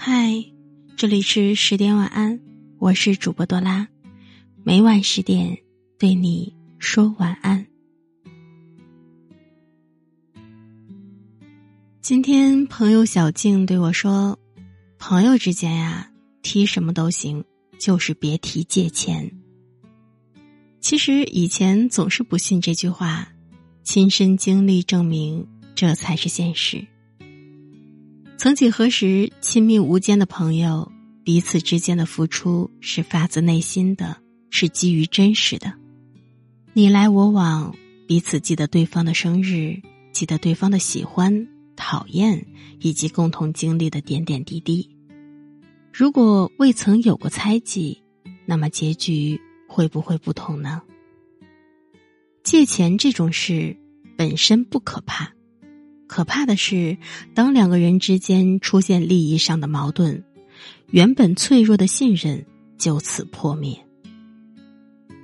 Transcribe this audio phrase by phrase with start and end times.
[0.00, 0.32] 嗨，
[0.96, 2.38] 这里是十点晚安，
[2.78, 3.88] 我是主播多拉，
[4.62, 5.58] 每晚十点
[5.98, 7.66] 对你说晚安。
[12.00, 14.38] 今天朋友小静对我说
[15.00, 16.08] ：“朋友之间呀，
[16.42, 17.44] 提什么都行，
[17.76, 19.28] 就是别提借钱。”
[20.80, 23.28] 其实以前总是不信这句话，
[23.82, 25.44] 亲身经历证明，
[25.74, 26.86] 这才是现实。
[28.38, 30.92] 曾几何时，亲密无间的朋友，
[31.24, 34.16] 彼此之间的付出是发自内心的，
[34.48, 35.74] 是基于真实的。
[36.72, 37.74] 你来我往，
[38.06, 39.82] 彼此记得对方的生日，
[40.12, 42.46] 记得对方的喜欢、讨厌，
[42.78, 44.88] 以及共同经历的点点滴滴。
[45.92, 48.00] 如果未曾有过猜忌，
[48.46, 50.80] 那么结局会不会不同呢？
[52.44, 53.76] 借钱这种事
[54.16, 55.32] 本身不可怕。
[56.08, 56.96] 可怕的是，
[57.34, 60.24] 当两个人之间出现利益上的矛盾，
[60.90, 62.44] 原本脆弱的信任
[62.78, 63.78] 就此破灭。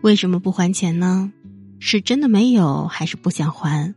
[0.03, 1.33] 为什么不还钱呢？
[1.81, 3.95] 是真的没有，还是不想还，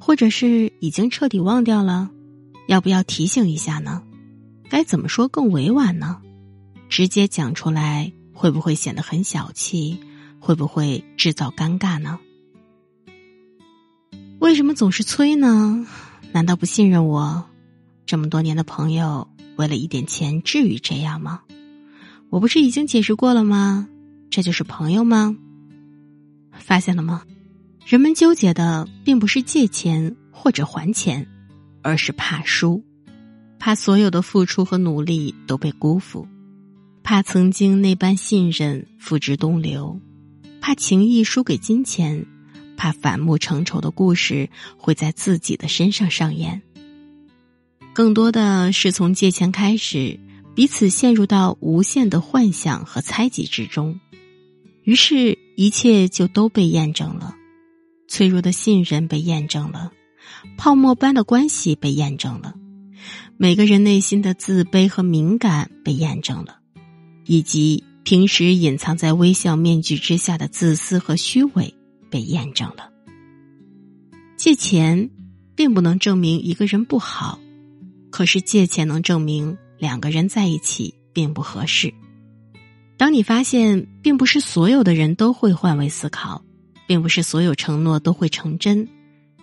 [0.00, 2.10] 或者是已经彻底忘掉了？
[2.66, 4.02] 要不要提醒一下呢？
[4.68, 6.20] 该怎么说更委婉呢？
[6.88, 10.00] 直接讲出来会不会显得很小气？
[10.40, 12.18] 会不会制造尴尬呢？
[14.38, 15.86] 为什么总是催呢？
[16.36, 17.46] 难道不信任我？
[18.04, 21.40] 这么多年的朋友，为了一点钱，至于这样吗？
[22.28, 23.88] 我不是已经解释过了吗？
[24.28, 25.34] 这就是朋友吗？
[26.52, 27.22] 发现了吗？
[27.86, 31.26] 人们纠结的并不是借钱或者还钱，
[31.80, 32.84] 而是怕输，
[33.58, 36.28] 怕所有的付出和努力都被辜负，
[37.02, 39.98] 怕曾经那般信任付之东流，
[40.60, 42.26] 怕情谊输给金钱。
[42.86, 46.62] 怕反目成仇的故事会在自己的身上上演。
[47.92, 50.20] 更多的是从借钱开始，
[50.54, 53.98] 彼此陷入到无限的幻想和猜忌之中，
[54.84, 57.34] 于是，一切就都被验证了：
[58.06, 59.90] 脆弱的信任被验证了，
[60.56, 62.54] 泡沫般的关系被验证了，
[63.36, 66.58] 每个人内心的自卑和敏感被验证了，
[67.24, 71.74] 以及平时隐藏在微笑面具之下的自私和虚伪。
[72.10, 72.90] 被验证了，
[74.36, 75.10] 借钱
[75.54, 77.38] 并不能证明一个人不好，
[78.10, 81.92] 可是借钱能证明两个人在一起并不合适。
[82.96, 86.42] 当你发现，并不是所有的人都会换位思考，
[86.86, 88.88] 并不是所有承诺都会成真，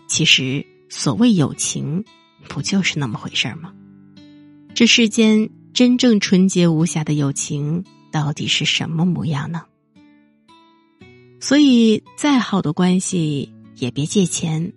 [0.07, 2.03] 其实所谓友情，
[2.47, 3.73] 不就是那么回事儿吗？
[4.73, 9.61] 这世间真正纯洁无瑕的友情，到底是什么模样呢？
[11.43, 14.71] 所以，再好的关系也别借钱，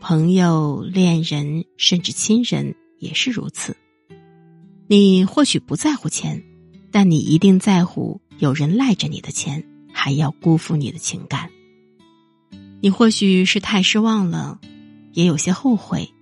[0.00, 3.76] 朋友、恋人甚至亲人也是如此。
[4.88, 6.42] 你或许不在乎钱，
[6.90, 11.48] 但你一定在乎有人赖着你的钱，还要辜负你的情感。
[12.80, 14.58] 你或许是太失望了，
[15.12, 16.12] 也有些后悔，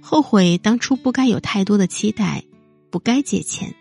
[0.00, 2.44] 后悔当初不该有太多的期待，
[2.90, 3.74] 不该借钱，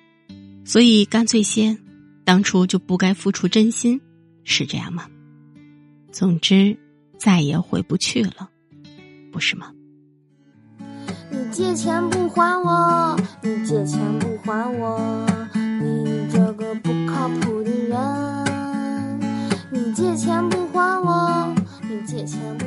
[0.65, 1.77] 所以干脆些，
[2.23, 4.01] 当初就不该付出真心，
[4.43, 5.07] 是这样吗？
[6.15, 6.77] 总之
[7.19, 8.49] 再也回不去了
[9.33, 9.69] 不是吗？
[11.29, 15.25] 你借钱不还我你借钱不还我
[15.81, 17.99] 你这个不靠谱的人。
[19.69, 22.65] 你借钱不还我你借钱不